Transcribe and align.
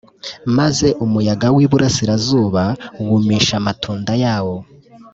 maze 0.57 0.87
umuyaga 1.05 1.47
w’iburasirazuba 1.55 2.63
wumisha 3.07 3.53
amatunda 3.61 4.11
yawo 4.23 4.57